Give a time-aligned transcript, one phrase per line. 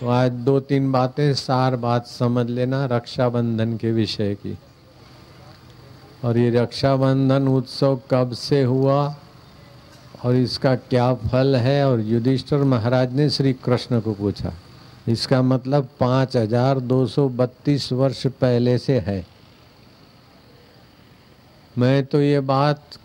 [0.00, 4.56] तो आज दो तीन बातें, सार बात समझ लेना रक्षाबंधन के विषय की।
[6.24, 9.02] और ये रक्षाबंधन उत्सव कब से हुआ
[10.24, 11.84] और इसका क्या फल है?
[11.86, 14.52] और युधिष्ठिर महाराज ने श्री कृष्ण को पूछा।
[15.08, 19.24] इसका मतलब पाँच हज़ार दो सौ बत्तीस वर्ष पहले से है।
[21.78, 22.98] मैं तो ये बात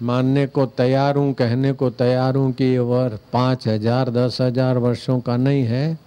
[0.00, 4.78] मानने को तैयार हूँ, कहने को तैयार हूँ कि ये वर पाँच हज़ार, दस हज़ार
[4.78, 5.98] वर्षों का नहीं है।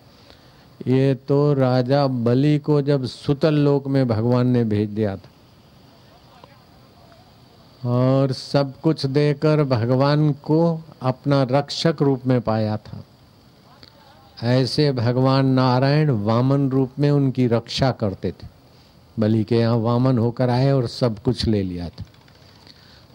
[0.88, 5.30] ये तो राजा बलि को जब सुतल लोक में भगवान ने भेज दिया था।
[7.90, 13.04] और सब कुछ देकर भगवान को अपना रक्षक रूप में पाया था।
[14.44, 18.48] ऐसे भगवान नारायण वामन रूप में उनकी रक्षा करते थे।
[19.20, 22.04] बलि के यहाँ वामन होकर आए और सब कुछ ले लिया था।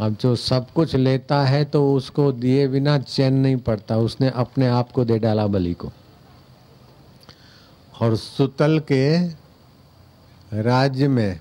[0.00, 4.66] अब जो सब कुछ लेता है तो उसको दिए बिना चैन नहीं पड़ता। उसने अपने
[4.69, 5.91] आप को दे डाला बलि को।
[8.00, 9.16] और सुतल के
[10.53, 11.41] राज्य में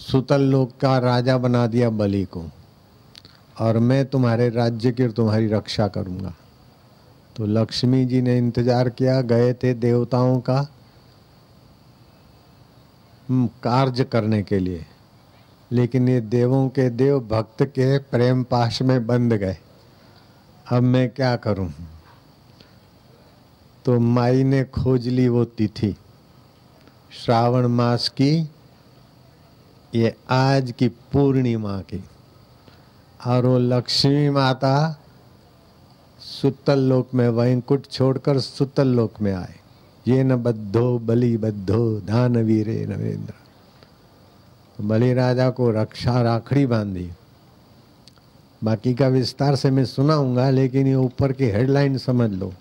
[0.00, 2.44] सुतल लोक का राजा बना दिया बलि को।
[3.60, 6.34] और मैं तुम्हारे राज्य की और तुम्हारी रक्षा करूँगा।
[7.36, 10.62] तो लक्ष्मी जी ने इंतज़ार किया, गए थे देवताओं का
[13.62, 14.86] कार्य करने के लिए।
[15.72, 19.58] लेकिन ये देवों के देव भक्त के प्रेम पाश में बंद गए।
[20.72, 21.72] अब मैं क्या करूँ?
[23.84, 25.96] तो माई ने खोज ली वो तिथि।
[27.24, 28.50] श्रावण मास की,
[29.94, 32.04] ये आज की पूर्णिमा की।
[33.26, 35.00] और वो लक्ष्मी माता
[36.20, 39.54] सुतल लोक में वैंकुट छोड़कर सुतल लोक में आए।
[40.08, 43.32] ये न बद्धो बलि बद्धो धान वीरे नरेंद्र।
[44.78, 47.10] बलि राजा को रक्षा राखड़ी बांधी।
[48.64, 52.52] बाकी का विस्तार से मैं सुनाऊँगा, लेकिन ये ऊपर की हेडलाइन समझ लो।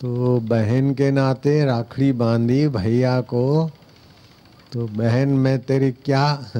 [0.00, 3.70] तो बहन के नाते राखड़ी बांधी भैया को
[4.72, 6.50] तो बहन मैं तेरी क्या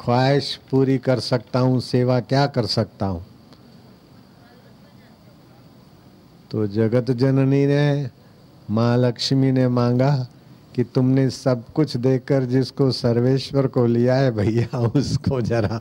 [0.00, 3.24] ख्वाहिश पूरी कर सकता हूँ, सेवा क्या कर सकता हूँ?
[6.50, 8.10] तो जगत जननी ने,
[8.70, 10.28] माँ लक्ष्मी ने मांगा
[10.80, 15.80] कि तुमने सब कुछ देकर जिसको सर्वेश्वर को लिया है भैया, उसको जरा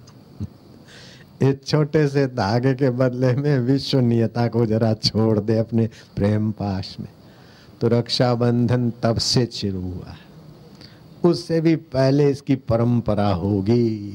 [1.42, 6.98] इस छोटे से धागे के बदले में विश्वनीयता को जरा छोड़ दे अपने प्रेम पाश
[7.00, 7.08] में।
[7.82, 10.18] तो रक्षाबंधन तब से शुरू हुआ है।
[11.24, 14.14] उससे भी पहले इसकी परंपरा होगी।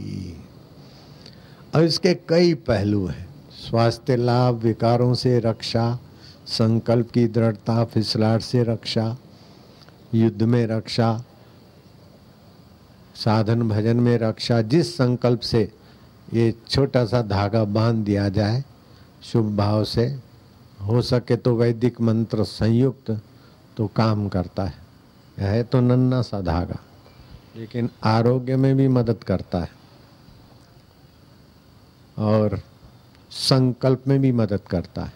[1.74, 5.98] और इसके कई पहलू हैं। स्वास्थ्य लाभ, विकारों से रक्षा,
[6.46, 9.16] संकल्प की दृढ़ता, फिसलाट से रक्षा
[10.14, 11.24] युद्ध में रक्षा,
[13.14, 15.62] साधन भजन में रक्षा, जिस संकल्प से
[16.34, 18.62] ये छोटा सा धागा बाँध दिया जाए,
[19.22, 20.06] शुभ भाव से
[20.80, 23.10] हो सके तो वैदिक मंत्र संयुक्त
[23.76, 24.82] तो काम करता है।
[25.38, 26.78] है तो नन्ना सा धागा,
[27.56, 29.70] लेकिन आरोग्य में भी मदद करता है
[32.18, 32.60] और
[33.30, 35.12] संकल्प में भी मदद करता है,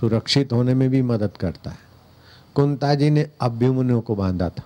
[0.00, 1.89] सुरक्षित होने में भी मदद करता है।
[2.54, 4.62] कुंता जी ने अभ्युमन्यु को बांधा था।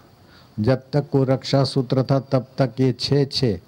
[0.60, 3.60] जब तक वो रक्षा सूत्र था, तब तक ये छः छः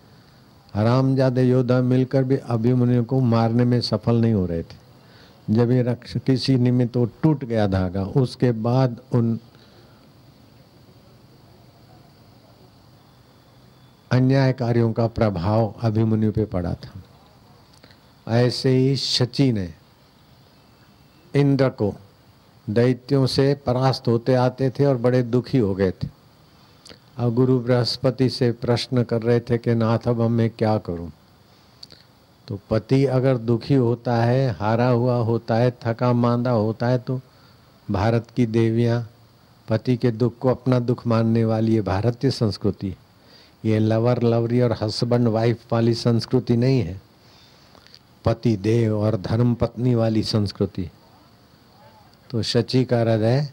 [0.75, 4.87] हरामजादे योद्धा मिलकर भी अभिमन्यु को मारने में सफल नहीं हो रहे थे।
[5.51, 9.41] जब ये रक्ष किसी निमित्त वो टूट गया धागा, उसके बाद उन
[14.13, 17.03] अन्यायकारियों का प्रभाव अभिमन्यु पे पड़ा था।
[18.33, 19.75] ऐसे ही शची ने
[21.35, 21.95] इंद्र को
[22.71, 26.09] दैत्यों से परास्त होते आते थे और बड़े दुखी हो गए थे।
[27.19, 31.11] अब गुरु बृहस्पति से प्रश्न कर रहे थे कि नाथ, अब मैं क्या करूँ?
[32.49, 37.21] तो पति अगर दुखी होता है, हारा हुआ होता है, थका मांदा होता है तो
[37.89, 39.01] भारत की देवियाँ,
[39.69, 42.95] पति के दुख को अपना दुख मानने वाली है भारतीय संस्कृति
[43.65, 47.01] ये लवर, लवरी और हस्बैंड, वाइफ वाली संस्कृति नहीं है।
[48.25, 50.89] पति, देव और धर्म पत्नी वाली संस्कृति
[52.31, 53.53] तो शची का हृदय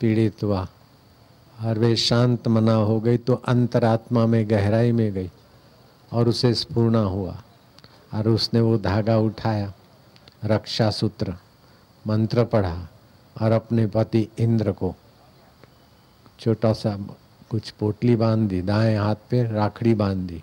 [0.00, 0.68] पीड़ित हुआ
[1.62, 5.30] और वे शांत मना हो गई तो अंतरात्मा में, गहराई में गई
[6.12, 7.42] और उसे स्पूर्णा हुआ
[8.14, 9.72] और उसने वो धागा उठाया
[10.44, 11.34] रक्षा सूत्र
[12.06, 12.88] मंत्र पढ़ा
[13.42, 14.94] और अपने पति इंद्र को
[16.40, 16.98] छोटा सा
[17.50, 20.42] कुछ पोटली बाँध दी दाएँ हाथ पे राखड़ी बाँध दी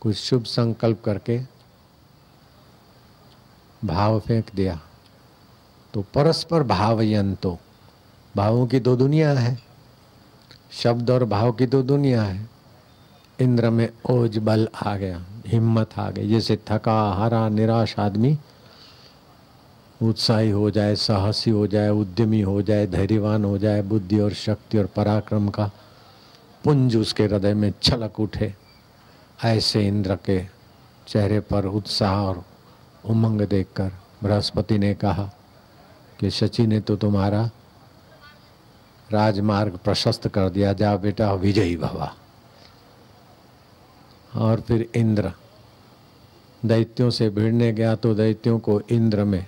[0.00, 1.53] कुछ शुभ संकल्प करके
[3.84, 4.80] भाव फेंक दिया।
[5.94, 7.58] तो परस्पर भाव भावयंतो।
[8.36, 9.58] भावों की दो दुनिया है।
[10.72, 12.48] शब्द और भाव की दो दुनिया है।
[13.40, 18.38] इंद्र में ओज बल आ गया, हिम्मत आ गई। जैसे थका, हरा, निराश आदमी
[20.02, 24.78] उत्साही हो जाए, साहसी हो जाए, उद्यमी हो जाए, धैर्यवान हो जाए, बुद्धि और शक्ति
[24.78, 25.70] और पराक्रम का
[26.64, 28.54] पुंज उसके हृदय में छलक उठे।
[29.44, 30.46] ऐसे इंद्र के
[31.08, 32.44] चेहरे पर उत्साह और
[33.06, 33.92] उमंग देखकर
[34.22, 35.30] बृहस्पति ने कहा
[36.20, 37.50] कि शची ने तो तुम्हारा
[39.12, 42.14] राजमार्ग प्रशस्त कर दिया। जा बेटा, विजयी भवा।
[44.36, 45.32] और फिर इंद्र।
[46.64, 49.46] दैत्यों से भिड़ने गया तो दैत्यों को इंद्र में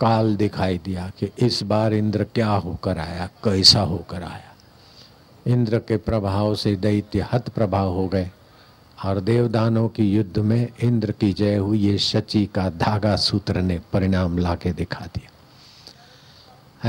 [0.00, 4.54] काल दिखाई दिया कि इस बार इंद्र क्या होकर आया, कैसा होकर आया।
[5.46, 8.30] इंद्र के प्रभाव से दैत्य हत प्रभाव हो गए।
[9.04, 13.80] और देवदानों की युद्ध में इंद्र की जय हुई, ये शची का धागा सूत्र ने
[13.92, 15.30] परिणाम लाके दिखा दिया।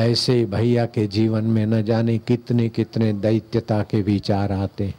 [0.03, 4.93] ऐसे भैया के जीवन में न जाने कितने कितने दैत्यता के विचार आते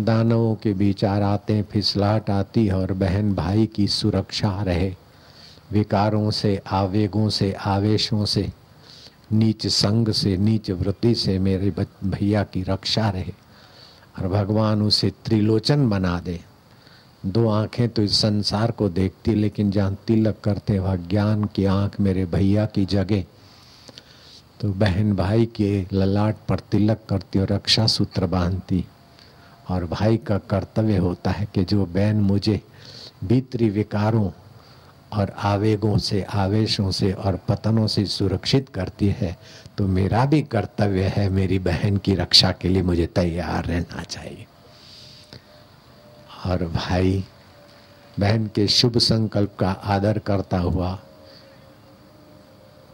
[0.00, 4.94] दानवों के विचार आते फिसलाहट आती और बहन भाई की सुरक्षा रहे।
[5.72, 8.52] विकारों से, आवेगों से, आवेशों से,
[9.32, 11.72] नीच संग से, नीच वृत्ति से मेरे
[12.04, 13.32] भैया की रक्षा रहे।
[14.18, 16.40] और भगवान उसे त्रिलोचन बना दे।
[17.26, 22.00] दो आँखें तो इस संसार को देखती, लेकिन जहाँ तिलक करते वह ज्ञान की आँख
[22.00, 23.24] मेरे भैया की जगह।
[24.60, 28.84] तो बहन भाई के ललाट पर तिलक करती और रक्षा सूत्र बांधती।
[29.70, 32.60] और भाई का कर्तव्य होता है कि जो बहन मुझे,
[33.24, 34.30] भीतरी विकारों
[35.12, 39.36] और आवेगों से, आवेशों से और पतनों से सुरक्षित करती है
[39.78, 44.46] तो मेरा भी कर्तव्य है मेरी बहन की रक्षा के लिए मुझे तैयार रहना चाहिए।
[46.46, 47.24] और भाई,
[48.20, 50.98] बहन के शुभ संकल्प का आदर करता हुआ,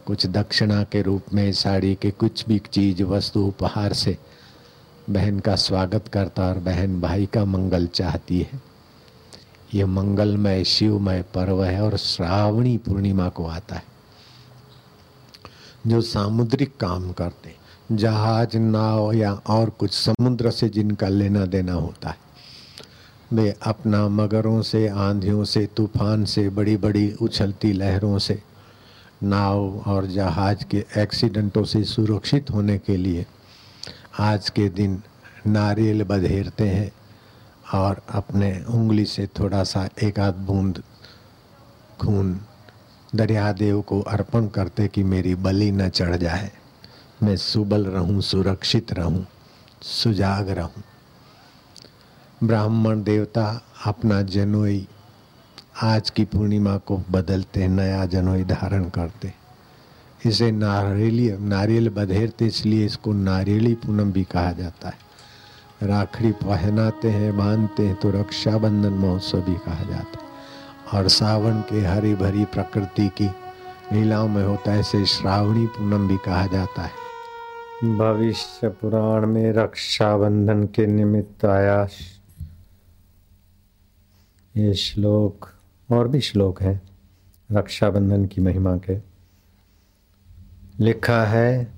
[0.05, 4.17] कुछ दक्षिणा के रूप में साड़ी के कुछ भी चीज़, वस्तु, उपहार से
[5.09, 8.72] बहन का स्वागत करता और बहन भाई का मंगल चाहती है।
[9.73, 13.83] ये मंगलमय, शिवमय पर्व है और श्रावणी पूर्णिमा को आता है।
[15.87, 17.55] जो सामुद्रिक काम करते
[17.91, 22.17] जहाज़, नाव या और कुछ समुद्र से जिनका लेना देना होता है,
[23.33, 28.41] वे अपना मगरों से, आंधियों से, तूफ़ान से बड़ी बड़ी उछलती लहरों से,
[29.23, 33.25] नाव और जहाज़ के एक्सीडेंटों से सुरक्षित होने के लिए
[34.19, 35.01] आज के दिन
[35.47, 36.91] नारियल बधेरते हैं।
[37.73, 40.83] और अपने उंगली से थोड़ा सा एक आध बूंद
[42.01, 42.39] खून
[43.15, 46.51] दरियादेव को अर्पण करते कि मेरी बलि न चढ़ जाए।
[47.23, 49.25] मैं सुबल रहूँ, सुरक्षित रहूँ,
[49.81, 50.83] सुजाग रहूँ।
[52.43, 54.87] ब्राह्मण देवता अपना जनोई
[55.83, 59.33] आज की पूर्णिमा को बदलते, नया जनोई धारण करते।
[60.25, 65.02] इसे नारियली, नारियल बधेरते, इसलिए इसको नारियली पूनम भी कहा जाता है।
[65.81, 70.33] राखड़ी पहनाते हैं, बांधते हैं तो रक्षाबंधन महोत्सव भी कहा जाता है।
[70.93, 73.27] और सावन के हरी भरी प्रकृति की
[73.93, 77.03] लीलाओं में होता है, इसे श्रावणी पूनम भी कहा जाता है।
[77.97, 81.87] भविष्य पुराण में रक्षाबंधन के निमित्त आया
[84.57, 85.49] ये श्लोक,
[85.91, 86.81] और भी श्लोक है,
[87.51, 88.97] रक्षाबंधन की महिमा के।
[90.79, 91.73] लिखा है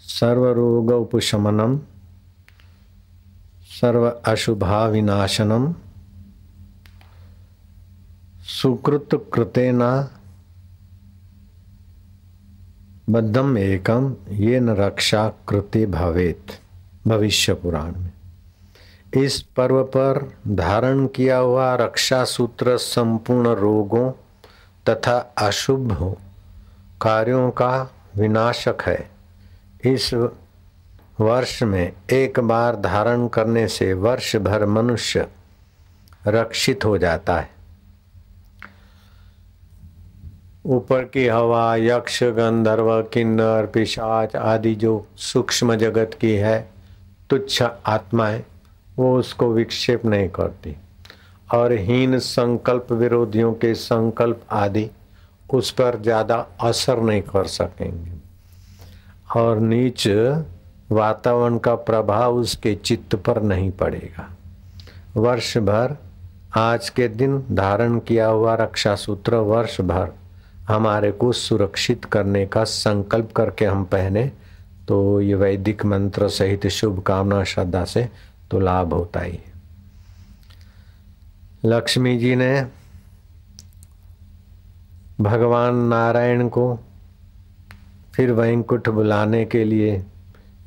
[0.00, 1.80] सर्वरोग उपशमनम
[3.80, 5.74] सर्व अशुभा विनाशनम
[8.42, 9.80] सुकृत कृतेन
[13.10, 16.46] बद्धम एकम ये न रक्षा कृत्य भवेत
[17.06, 18.12] भविष्य पुराण में
[19.16, 24.10] इस पर्व पर धारण किया हुआ रक्षा सूत्र संपूर्ण रोगों
[24.88, 26.16] तथा अशुभ
[27.02, 29.10] कार्यों का विनाशक है।
[29.84, 30.10] इस
[31.20, 35.26] वर्ष में एक बार धारण करने से वर्ष भर मनुष्य
[36.26, 37.50] रक्षित हो जाता है।
[40.66, 46.70] ऊपर की हवा, यक्ष, गंधर्व, किन्नर, पिशाच आदि जो सूक्ष्म जगत की है,
[47.30, 48.42] तुच्छ आत्माएँ
[48.96, 50.76] वो उसको विक्षेप नहीं करती।
[51.54, 54.88] और हीन संकल्प विरोधियों के संकल्प आदि
[55.54, 58.12] उस पर ज़्यादा असर नहीं कर सकेंगे।
[59.36, 60.08] और नीच
[60.90, 64.36] वातावरण का प्रभाव उसके चित्त पर नहीं पड़ेगा।
[65.16, 65.96] वर्ष भर
[66.56, 70.12] आज के दिन धारण किया हुआ रक्षा सूत्र वर्ष भर
[70.68, 74.32] हमारे को सुरक्षित करने का संकल्प करके हम पहने
[74.88, 78.08] तो ये वैदिक मंत्र सहित शुभ कामना श्रद्धा से
[78.50, 79.38] तो लाभ होता ही
[81.64, 82.66] लक्ष्मी जी ने
[85.20, 86.78] भगवान नारायण को
[88.14, 90.04] फिर वैंकुट बुलाने के लिए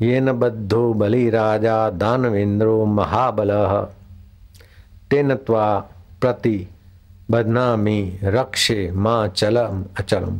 [0.01, 3.87] ये न बद्धो बलि राजा दानवेन्द्रो महाबल।
[5.11, 5.79] तेन त्वा
[6.21, 6.67] प्रति
[7.31, 10.39] बदनामी रक्षे माँ चलम अचलम।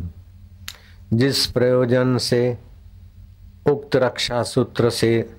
[1.13, 2.57] जिस प्रयोजन से,
[3.69, 5.33] उक्त रक्षा सूत्र से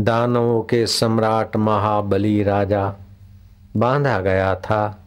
[0.00, 2.94] दानवों के सम्राट महाबली राजा
[3.76, 4.98] बांधा गया था,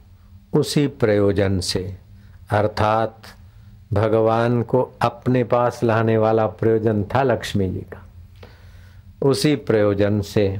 [0.53, 1.95] उसी प्रयोजन से।
[2.49, 3.17] अर्थात,
[3.93, 8.08] भगवान को अपने पास लाने वाला प्रयोजन था लक्ष्मी जी का।
[9.21, 10.59] उसी प्रयोजन से।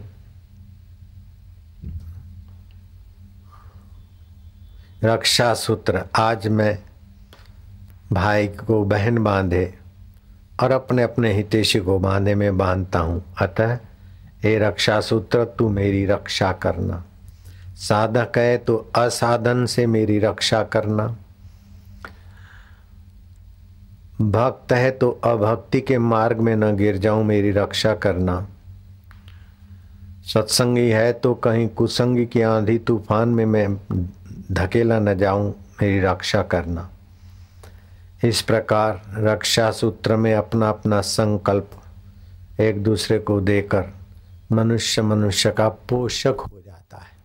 [5.03, 6.77] रक्षा सूत्र आज मैं
[8.13, 9.73] भाई को बहन बांधे
[10.63, 13.73] और अपने अपने हितेशी को बांधे में बांधता हूँ। अतः
[14.45, 17.03] ये रक्षा सूत्र तू मेरी रक्षा करना।
[17.75, 21.15] साधक है तो असाधन से मेरी रक्षा करना।
[24.19, 28.47] भक्त है तो अभक्ति के मार्ग में न गिर जाऊँ मेरी रक्षा करना।
[30.23, 33.67] सत्संगी है तो कहीं कुसंगी की आंधी तूफ़ान में मैं
[34.51, 35.49] धकेला न जाऊँ
[35.81, 36.89] मेरी रक्षा करना।
[38.23, 41.69] इस प्रकार रक्षा सूत्र में अपना अपना संकल्प
[42.59, 43.85] एक दूसरे को देकर
[44.51, 47.17] मनुष्य मनुष्य का पोषक हो जाता है।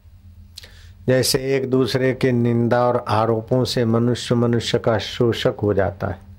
[1.08, 6.33] जैसे एक दूसरे के निंदा और आरोपों से मनुष्य मनुष्य का शोषक हो जाता है।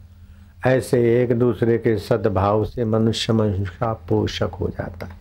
[0.65, 5.13] ऐसे एक दूसरे के सद्भाव से मनुष्य मनुष्य का पोषक हो जाता है।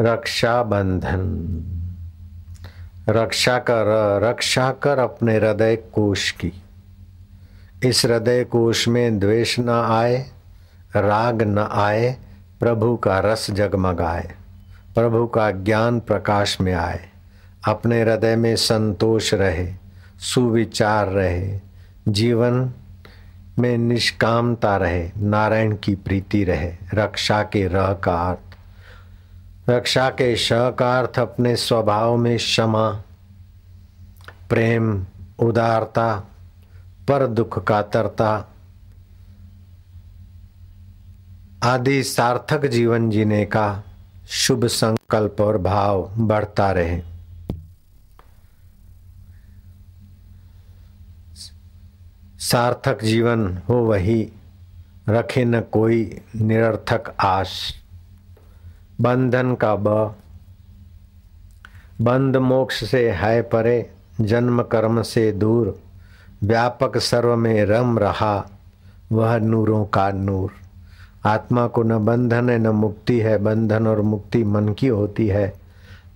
[0.00, 1.62] रक्षा बंधन।
[3.08, 3.84] रक्षा कर
[4.22, 6.52] रक्षा कर अपने हृदय कोश की।
[7.84, 10.30] इस हृदय कोश में द्वेष न आए,
[10.96, 12.16] राग न आए,
[12.60, 14.30] प्रभु का रस जगमगाए,
[14.94, 17.08] प्रभु का ज्ञान प्रकाश में आए।
[17.68, 19.72] अपने हृदय में संतोष रहे,
[20.18, 21.60] सुविचार रहे,
[22.08, 22.70] जीवन
[23.58, 28.38] में निष्कामता रहे, नारायण की प्रीति रहे, रक्षा के रह का अर्थ
[29.70, 32.90] रक्षा के श का अर्थ अपने स्वभाव में क्षमा,
[34.48, 35.06] प्रेम,
[35.38, 36.16] उदारता,
[37.08, 38.48] पर दुख कातरता
[41.62, 43.84] आदि सार्थक जीवन जीने का
[44.28, 47.15] शुभ संकल्प और भाव बढ़ता रहे।
[52.50, 54.32] सार्थक जीवन हो वही,
[55.08, 57.74] रखे न कोई निरर्थक आश।
[59.00, 60.14] बंधन का ब
[62.00, 65.80] बंद मोक्ष से है परे, जन्म कर्म से दूर,
[66.44, 68.50] व्यापक सर्व में रम रहा,
[69.12, 70.50] वह नूरों का नूर।
[71.28, 75.54] आत्मा को न बंधन है, न मुक्ति है, बंधन और मुक्ति मन की होती है।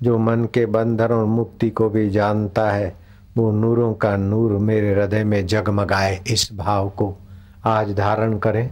[0.03, 3.00] जो मन के बंधन और मुक्ति को भी जानता है
[3.37, 7.17] वो नूरों का नूर मेरे हृदय में जगमगाए इस भाव को।
[7.65, 8.71] आज धारण करें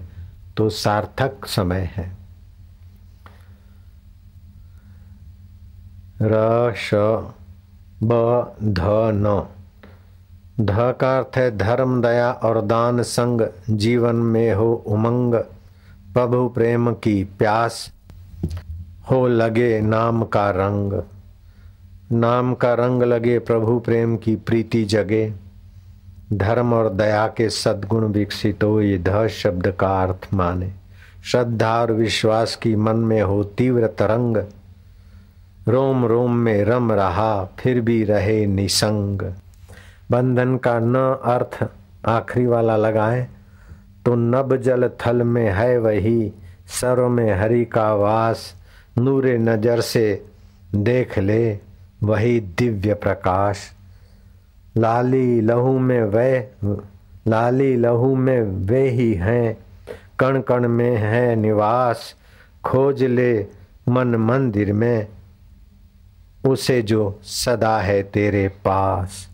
[0.57, 2.17] तो सार्थक समय है।
[6.23, 6.91] र, श,
[8.05, 8.79] ब, ध,
[9.15, 9.47] न।
[10.61, 15.35] ध का अर्थ है धर्म, दया और दान संग जीवन में हो उमंग।
[16.15, 17.93] प्रभु प्रेम की प्यास
[19.11, 21.03] हो लगे नाम का रंग।
[22.13, 25.33] नाम का रंग लगे प्रभु प्रेम की प्रीति जगे।
[26.33, 30.71] धर्म और दया के सद्गुण विकसित हो, ये ध शब्द का अर्थ माने।
[31.25, 34.37] श्रद्धा और विश्वास की मन में हो तीव्र तरंग।
[35.69, 39.23] रोम रोम में रम रहा, फिर भी रहे निसंग।
[40.11, 40.97] बंधन का न
[41.27, 41.65] अर्थ
[42.07, 43.27] आखिरी वाला लगाए
[44.07, 46.33] तो नब जल थल में है वही।
[46.71, 48.53] सर्व में हरि का वास,
[48.99, 50.23] नूरे नज़र से
[50.75, 51.68] देख ले।
[52.03, 53.73] वही दिव्य प्रकाश।
[54.77, 56.51] लाली लहू में वे
[57.29, 59.59] लाली लहू में वे ही हैं।
[60.19, 62.15] कण कण में है निवास,
[62.65, 63.47] खोज ले
[63.89, 65.07] मन मंदिर में।
[66.47, 69.29] उसे जो सदा है तेरे पास,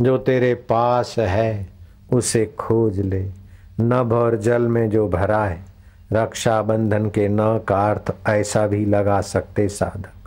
[0.00, 1.68] जो तेरे पास है,
[2.12, 3.26] उसे खोज ले।
[3.80, 5.60] नभ और जल में जो भरा है,
[6.12, 10.19] रक्षाबंधन के न का अर्थ ऐसा भी लगा सकते साधक।